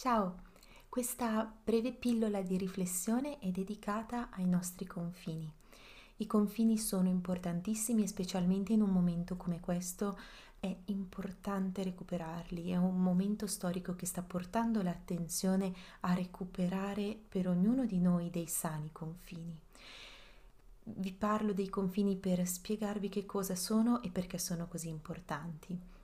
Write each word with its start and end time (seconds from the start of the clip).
Ciao, 0.00 0.42
questa 0.88 1.52
breve 1.64 1.90
pillola 1.90 2.40
di 2.40 2.56
riflessione 2.56 3.40
è 3.40 3.48
dedicata 3.48 4.28
ai 4.30 4.46
nostri 4.46 4.86
confini. 4.86 5.52
I 6.18 6.26
confini 6.28 6.78
sono 6.78 7.08
importantissimi 7.08 8.04
e 8.04 8.06
specialmente 8.06 8.72
in 8.72 8.80
un 8.80 8.90
momento 8.90 9.36
come 9.36 9.58
questo 9.58 10.16
è 10.60 10.72
importante 10.84 11.82
recuperarli. 11.82 12.70
È 12.70 12.76
un 12.76 13.02
momento 13.02 13.48
storico 13.48 13.96
che 13.96 14.06
sta 14.06 14.22
portando 14.22 14.82
l'attenzione 14.82 15.74
a 16.02 16.14
recuperare 16.14 17.18
per 17.28 17.48
ognuno 17.48 17.84
di 17.84 17.98
noi 17.98 18.30
dei 18.30 18.46
sani 18.46 18.90
confini. 18.92 19.60
Vi 20.84 21.12
parlo 21.12 21.52
dei 21.52 21.68
confini 21.68 22.14
per 22.14 22.46
spiegarvi 22.46 23.08
che 23.08 23.26
cosa 23.26 23.56
sono 23.56 24.00
e 24.02 24.10
perché 24.10 24.38
sono 24.38 24.68
così 24.68 24.90
importanti. 24.90 25.97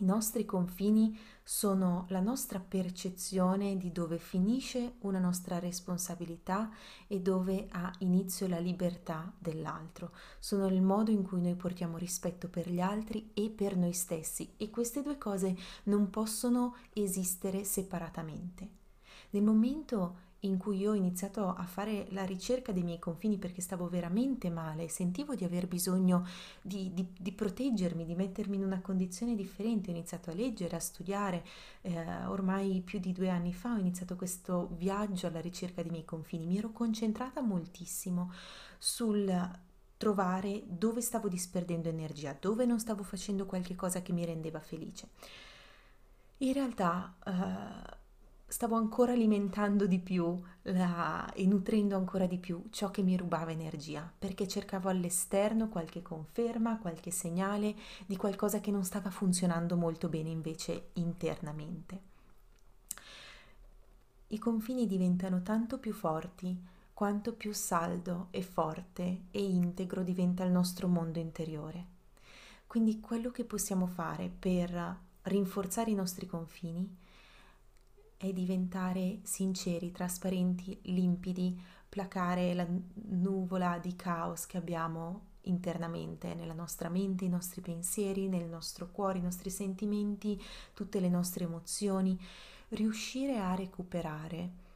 I 0.00 0.04
nostri 0.04 0.44
confini 0.44 1.18
sono 1.42 2.06
la 2.10 2.20
nostra 2.20 2.60
percezione 2.60 3.76
di 3.76 3.90
dove 3.90 4.18
finisce 4.18 4.94
una 5.00 5.18
nostra 5.18 5.58
responsabilità 5.58 6.70
e 7.08 7.20
dove 7.20 7.66
ha 7.70 7.92
inizio 7.98 8.46
la 8.46 8.60
libertà 8.60 9.32
dell'altro. 9.36 10.12
Sono 10.38 10.68
il 10.68 10.82
modo 10.82 11.10
in 11.10 11.24
cui 11.24 11.40
noi 11.40 11.56
portiamo 11.56 11.96
rispetto 11.96 12.48
per 12.48 12.70
gli 12.70 12.80
altri 12.80 13.30
e 13.34 13.50
per 13.50 13.76
noi 13.76 13.92
stessi 13.92 14.52
e 14.56 14.70
queste 14.70 15.02
due 15.02 15.18
cose 15.18 15.56
non 15.84 16.10
possono 16.10 16.76
esistere 16.92 17.64
separatamente. 17.64 18.87
Nel 19.30 19.42
momento 19.42 20.26
in 20.42 20.56
cui 20.56 20.86
ho 20.86 20.94
iniziato 20.94 21.48
a 21.48 21.64
fare 21.64 22.06
la 22.10 22.24
ricerca 22.24 22.70
dei 22.70 22.84
miei 22.84 23.00
confini 23.00 23.38
perché 23.38 23.60
stavo 23.60 23.88
veramente 23.88 24.50
male, 24.50 24.88
sentivo 24.88 25.34
di 25.34 25.44
aver 25.44 25.66
bisogno 25.66 26.26
di, 26.62 26.92
di, 26.94 27.08
di 27.18 27.32
proteggermi, 27.32 28.04
di 28.04 28.14
mettermi 28.14 28.54
in 28.54 28.62
una 28.62 28.80
condizione 28.80 29.34
differente, 29.34 29.90
ho 29.90 29.94
iniziato 29.94 30.30
a 30.30 30.34
leggere, 30.34 30.76
a 30.76 30.80
studiare, 30.80 31.44
eh, 31.80 32.24
ormai 32.26 32.82
più 32.84 33.00
di 33.00 33.12
due 33.12 33.30
anni 33.30 33.52
fa 33.52 33.72
ho 33.72 33.78
iniziato 33.78 34.14
questo 34.14 34.68
viaggio 34.76 35.26
alla 35.26 35.40
ricerca 35.40 35.82
dei 35.82 35.90
miei 35.90 36.04
confini, 36.04 36.46
mi 36.46 36.58
ero 36.58 36.70
concentrata 36.70 37.40
moltissimo 37.40 38.32
sul 38.78 39.50
trovare 39.96 40.62
dove 40.66 41.00
stavo 41.00 41.26
disperdendo 41.26 41.88
energia, 41.88 42.36
dove 42.38 42.64
non 42.64 42.78
stavo 42.78 43.02
facendo 43.02 43.44
qualche 43.44 43.74
cosa 43.74 44.02
che 44.02 44.12
mi 44.12 44.24
rendeva 44.24 44.60
felice. 44.60 45.08
In 46.38 46.52
realtà... 46.52 47.16
Eh, 47.26 47.97
stavo 48.50 48.76
ancora 48.76 49.12
alimentando 49.12 49.86
di 49.86 49.98
più 49.98 50.40
la, 50.62 51.30
e 51.34 51.46
nutrendo 51.46 51.96
ancora 51.96 52.26
di 52.26 52.38
più 52.38 52.64
ciò 52.70 52.90
che 52.90 53.02
mi 53.02 53.14
rubava 53.14 53.50
energia, 53.50 54.10
perché 54.18 54.48
cercavo 54.48 54.88
all'esterno 54.88 55.68
qualche 55.68 56.00
conferma, 56.00 56.78
qualche 56.78 57.10
segnale 57.10 57.76
di 58.06 58.16
qualcosa 58.16 58.60
che 58.60 58.70
non 58.70 58.84
stava 58.84 59.10
funzionando 59.10 59.76
molto 59.76 60.08
bene 60.08 60.30
invece 60.30 60.88
internamente. 60.94 62.00
I 64.28 64.38
confini 64.38 64.86
diventano 64.86 65.42
tanto 65.42 65.78
più 65.78 65.92
forti 65.92 66.58
quanto 66.94 67.34
più 67.34 67.52
saldo 67.52 68.28
e 68.30 68.42
forte 68.42 69.24
e 69.30 69.42
integro 69.42 70.02
diventa 70.02 70.42
il 70.42 70.50
nostro 70.50 70.88
mondo 70.88 71.18
interiore. 71.18 71.96
Quindi 72.66 72.98
quello 72.98 73.30
che 73.30 73.44
possiamo 73.44 73.86
fare 73.86 74.30
per 74.36 74.98
rinforzare 75.22 75.90
i 75.90 75.94
nostri 75.94 76.26
confini 76.26 77.06
è 78.18 78.32
diventare 78.32 79.20
sinceri, 79.22 79.92
trasparenti, 79.92 80.78
limpidi, 80.82 81.58
placare 81.88 82.52
la 82.52 82.66
nuvola 83.10 83.78
di 83.78 83.94
caos 83.96 84.44
che 84.44 84.58
abbiamo 84.58 85.26
internamente, 85.42 86.34
nella 86.34 86.52
nostra 86.52 86.88
mente, 86.88 87.24
i 87.24 87.30
nostri 87.30 87.60
pensieri, 87.60 88.28
nel 88.28 88.46
nostro 88.46 88.90
cuore, 88.90 89.18
i 89.18 89.22
nostri 89.22 89.50
sentimenti, 89.50 90.38
tutte 90.74 91.00
le 91.00 91.08
nostre 91.08 91.44
emozioni, 91.44 92.20
riuscire 92.70 93.38
a 93.38 93.54
recuperare 93.54 94.66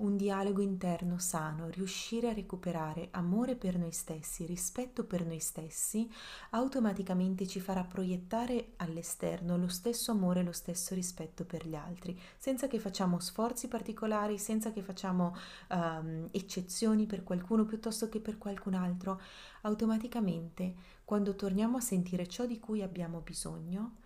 un 0.00 0.16
dialogo 0.16 0.60
interno 0.60 1.18
sano, 1.18 1.68
riuscire 1.68 2.28
a 2.28 2.32
recuperare 2.32 3.08
amore 3.12 3.56
per 3.56 3.78
noi 3.78 3.92
stessi, 3.92 4.46
rispetto 4.46 5.04
per 5.04 5.24
noi 5.24 5.40
stessi, 5.40 6.08
automaticamente 6.50 7.46
ci 7.46 7.60
farà 7.60 7.84
proiettare 7.84 8.72
all'esterno 8.76 9.56
lo 9.56 9.68
stesso 9.68 10.10
amore, 10.10 10.42
lo 10.42 10.52
stesso 10.52 10.94
rispetto 10.94 11.44
per 11.44 11.66
gli 11.66 11.74
altri, 11.74 12.18
senza 12.38 12.66
che 12.66 12.78
facciamo 12.78 13.18
sforzi 13.18 13.68
particolari, 13.68 14.38
senza 14.38 14.72
che 14.72 14.82
facciamo 14.82 15.36
um, 15.70 16.28
eccezioni 16.30 17.06
per 17.06 17.22
qualcuno 17.22 17.64
piuttosto 17.64 18.08
che 18.08 18.20
per 18.20 18.38
qualcun 18.38 18.74
altro. 18.74 19.20
Automaticamente, 19.62 20.74
quando 21.04 21.34
torniamo 21.34 21.76
a 21.76 21.80
sentire 21.80 22.26
ciò 22.26 22.46
di 22.46 22.58
cui 22.58 22.82
abbiamo 22.82 23.20
bisogno, 23.20 23.96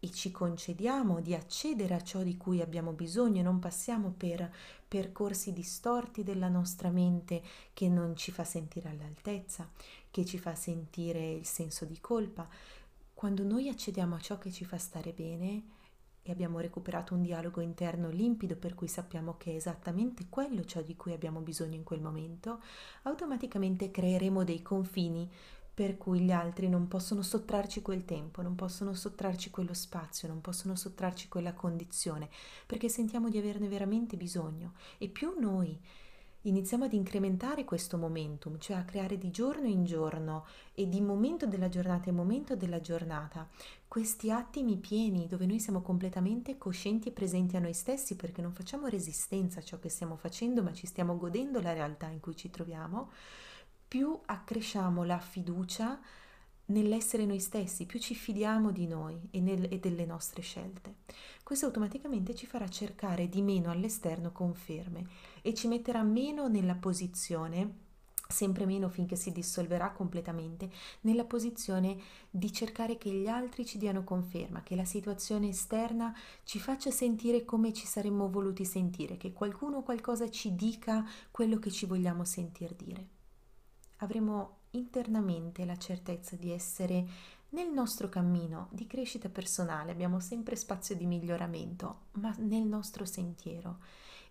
e 0.00 0.10
ci 0.10 0.30
concediamo 0.30 1.20
di 1.20 1.34
accedere 1.34 1.94
a 1.94 2.02
ciò 2.02 2.22
di 2.22 2.36
cui 2.36 2.60
abbiamo 2.60 2.92
bisogno 2.92 3.40
e 3.40 3.42
non 3.42 3.58
passiamo 3.58 4.14
per 4.16 4.50
percorsi 4.86 5.52
distorti 5.52 6.22
della 6.22 6.48
nostra 6.48 6.90
mente 6.90 7.42
che 7.74 7.88
non 7.88 8.16
ci 8.16 8.30
fa 8.30 8.44
sentire 8.44 8.88
all'altezza, 8.88 9.68
che 10.10 10.24
ci 10.24 10.38
fa 10.38 10.54
sentire 10.54 11.32
il 11.32 11.46
senso 11.46 11.84
di 11.84 11.98
colpa. 12.00 12.48
Quando 13.12 13.42
noi 13.42 13.68
accediamo 13.68 14.14
a 14.14 14.20
ciò 14.20 14.38
che 14.38 14.52
ci 14.52 14.64
fa 14.64 14.78
stare 14.78 15.12
bene 15.12 15.62
e 16.22 16.30
abbiamo 16.30 16.60
recuperato 16.60 17.14
un 17.14 17.22
dialogo 17.22 17.60
interno 17.60 18.10
limpido 18.10 18.54
per 18.54 18.74
cui 18.74 18.86
sappiamo 18.86 19.36
che 19.36 19.52
è 19.52 19.54
esattamente 19.54 20.26
quello 20.28 20.64
ciò 20.64 20.82
di 20.82 20.94
cui 20.94 21.12
abbiamo 21.12 21.40
bisogno 21.40 21.74
in 21.74 21.84
quel 21.84 22.02
momento, 22.02 22.60
automaticamente 23.02 23.90
creeremo 23.90 24.44
dei 24.44 24.62
confini 24.62 25.28
per 25.78 25.96
cui 25.96 26.18
gli 26.18 26.32
altri 26.32 26.68
non 26.68 26.88
possono 26.88 27.22
sottrarci 27.22 27.82
quel 27.82 28.04
tempo, 28.04 28.42
non 28.42 28.56
possono 28.56 28.94
sottrarci 28.94 29.50
quello 29.50 29.74
spazio, 29.74 30.26
non 30.26 30.40
possono 30.40 30.74
sottrarci 30.74 31.28
quella 31.28 31.52
condizione, 31.52 32.28
perché 32.66 32.88
sentiamo 32.88 33.28
di 33.28 33.38
averne 33.38 33.68
veramente 33.68 34.16
bisogno. 34.16 34.72
E 34.98 35.06
più 35.06 35.36
noi 35.38 35.78
iniziamo 36.40 36.86
ad 36.86 36.94
incrementare 36.94 37.64
questo 37.64 37.96
momentum, 37.96 38.58
cioè 38.58 38.76
a 38.76 38.82
creare 38.82 39.18
di 39.18 39.30
giorno 39.30 39.68
in 39.68 39.84
giorno 39.84 40.46
e 40.74 40.88
di 40.88 41.00
momento 41.00 41.46
della 41.46 41.68
giornata 41.68 42.08
in 42.08 42.16
momento 42.16 42.56
della 42.56 42.80
giornata, 42.80 43.48
questi 43.86 44.32
attimi 44.32 44.78
pieni 44.78 45.28
dove 45.28 45.46
noi 45.46 45.60
siamo 45.60 45.80
completamente 45.80 46.58
coscienti 46.58 47.06
e 47.06 47.12
presenti 47.12 47.54
a 47.54 47.60
noi 47.60 47.72
stessi 47.72 48.16
perché 48.16 48.42
non 48.42 48.52
facciamo 48.52 48.88
resistenza 48.88 49.60
a 49.60 49.62
ciò 49.62 49.78
che 49.78 49.90
stiamo 49.90 50.16
facendo, 50.16 50.60
ma 50.60 50.72
ci 50.72 50.88
stiamo 50.88 51.16
godendo 51.16 51.60
la 51.60 51.72
realtà 51.72 52.08
in 52.08 52.18
cui 52.18 52.34
ci 52.34 52.50
troviamo, 52.50 53.12
più 53.88 54.18
accresciamo 54.26 55.02
la 55.02 55.18
fiducia 55.18 55.98
nell'essere 56.66 57.24
noi 57.24 57.40
stessi, 57.40 57.86
più 57.86 57.98
ci 57.98 58.14
fidiamo 58.14 58.70
di 58.70 58.86
noi 58.86 59.18
e, 59.30 59.40
nel, 59.40 59.66
e, 59.70 59.78
delle 59.78 60.04
nostre 60.04 60.42
scelte. 60.42 60.96
Questo 61.42 61.66
automaticamente 61.66 62.34
ci 62.34 62.46
farà 62.46 62.68
cercare 62.68 63.28
di 63.30 63.40
meno 63.40 63.70
all'esterno 63.70 64.30
conferme 64.30 65.06
e 65.40 65.54
ci 65.54 65.68
metterà 65.68 66.02
meno 66.02 66.48
nella 66.48 66.74
posizione 66.74 67.86
sempre 68.30 68.66
meno 68.66 68.90
finché 68.90 69.16
si 69.16 69.32
dissolverà 69.32 69.90
completamente, 69.90 70.68
nella 71.00 71.24
posizione 71.24 71.96
di 72.28 72.52
cercare 72.52 72.98
che 72.98 73.10
gli 73.10 73.26
altri 73.26 73.64
ci 73.64 73.78
diano 73.78 74.04
conferma, 74.04 74.62
che 74.62 74.76
la 74.76 74.84
situazione 74.84 75.48
esterna 75.48 76.14
ci 76.44 76.58
faccia 76.58 76.90
sentire 76.90 77.46
come 77.46 77.72
ci 77.72 77.86
saremmo 77.86 78.28
voluti 78.28 78.66
sentire, 78.66 79.16
che 79.16 79.32
qualcuno 79.32 79.78
o 79.78 79.82
qualcosa 79.82 80.28
ci 80.30 80.54
dica 80.54 81.08
quello 81.30 81.58
che 81.58 81.70
ci 81.70 81.86
vogliamo 81.86 82.24
sentir 82.24 82.74
dire 82.74 83.16
avremo 83.98 84.56
internamente 84.70 85.64
la 85.64 85.76
certezza 85.76 86.36
di 86.36 86.50
essere 86.50 87.06
nel 87.50 87.70
nostro 87.70 88.08
cammino 88.08 88.68
di 88.72 88.86
crescita 88.86 89.28
personale, 89.28 89.92
abbiamo 89.92 90.20
sempre 90.20 90.54
spazio 90.56 90.94
di 90.94 91.06
miglioramento, 91.06 92.06
ma 92.12 92.34
nel 92.38 92.64
nostro 92.64 93.04
sentiero. 93.04 93.78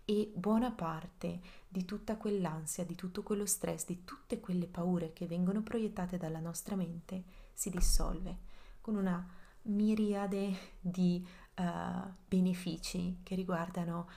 E 0.05 0.31
buona 0.33 0.71
parte 0.71 1.41
di 1.67 1.83
tutta 1.83 2.15
quell'ansia, 2.15 2.85
di 2.85 2.95
tutto 2.95 3.23
quello 3.23 3.45
stress, 3.45 3.85
di 3.85 4.03
tutte 4.05 4.39
quelle 4.39 4.67
paure 4.67 5.11
che 5.13 5.25
vengono 5.25 5.61
proiettate 5.63 6.17
dalla 6.17 6.39
nostra 6.39 6.75
mente 6.75 7.23
si 7.53 7.69
dissolve 7.69 8.37
con 8.79 8.95
una 8.95 9.27
miriade 9.63 10.55
di 10.79 11.25
uh, 11.57 12.09
benefici 12.25 13.17
che 13.23 13.35
riguardano 13.35 14.07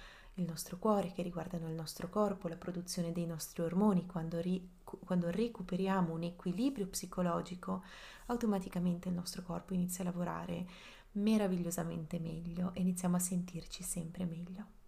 il 0.41 0.47
nostro 0.47 0.79
cuore, 0.79 1.13
che 1.13 1.23
riguardano 1.23 1.69
il 1.69 1.75
nostro 1.75 2.09
corpo, 2.09 2.49
la 2.49 2.57
produzione 2.57 3.13
dei 3.13 3.27
nostri 3.27 3.63
ormoni, 3.63 4.07
quando, 4.07 4.41
ri, 4.41 4.69
quando 4.83 5.31
recuperiamo 5.31 6.13
un 6.13 6.23
equilibrio 6.23 6.87
psicologico, 6.87 7.83
automaticamente 8.27 9.09
il 9.09 9.15
nostro 9.15 9.43
corpo 9.43 9.75
inizia 9.75 10.03
a 10.03 10.07
lavorare 10.07 10.67
meravigliosamente 11.13 12.19
meglio 12.19 12.73
e 12.75 12.81
iniziamo 12.81 13.17
a 13.17 13.21
sentirci 13.21 13.83
sempre 13.83 14.25
meglio. 14.25 14.79